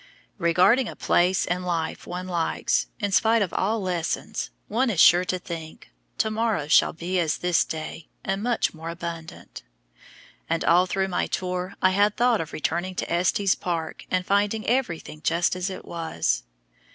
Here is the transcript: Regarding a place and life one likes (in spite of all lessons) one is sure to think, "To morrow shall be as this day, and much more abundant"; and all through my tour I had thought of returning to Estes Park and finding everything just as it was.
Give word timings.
Regarding 0.39 0.87
a 0.89 0.95
place 0.95 1.45
and 1.45 1.63
life 1.63 2.07
one 2.07 2.27
likes 2.27 2.87
(in 2.99 3.11
spite 3.11 3.43
of 3.43 3.53
all 3.53 3.79
lessons) 3.79 4.49
one 4.67 4.89
is 4.89 4.99
sure 4.99 5.25
to 5.25 5.37
think, 5.37 5.91
"To 6.17 6.31
morrow 6.31 6.67
shall 6.67 6.91
be 6.91 7.19
as 7.19 7.37
this 7.37 7.63
day, 7.63 8.07
and 8.23 8.41
much 8.41 8.73
more 8.73 8.89
abundant"; 8.89 9.61
and 10.49 10.65
all 10.65 10.87
through 10.87 11.09
my 11.09 11.27
tour 11.27 11.75
I 11.83 11.91
had 11.91 12.17
thought 12.17 12.41
of 12.41 12.51
returning 12.51 12.95
to 12.95 13.13
Estes 13.13 13.53
Park 13.53 14.05
and 14.09 14.25
finding 14.25 14.65
everything 14.65 15.21
just 15.23 15.55
as 15.55 15.69
it 15.69 15.85
was. 15.85 16.45